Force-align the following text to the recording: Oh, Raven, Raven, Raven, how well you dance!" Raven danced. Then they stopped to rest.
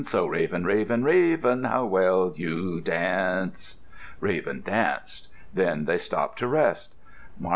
Oh, 0.15 0.25
Raven, 0.25 0.63
Raven, 0.65 1.03
Raven, 1.03 1.63
how 1.63 1.85
well 1.85 2.33
you 2.35 2.81
dance!" 2.83 3.83
Raven 4.19 4.63
danced. 4.65 5.27
Then 5.53 5.85
they 5.85 5.99
stopped 5.99 6.39
to 6.39 6.47
rest. 6.47 6.95